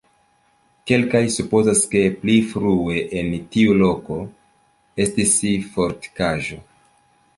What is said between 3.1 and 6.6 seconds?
en tiu loko estis fortikaĵo.